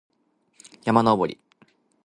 [0.81, 1.39] 山登り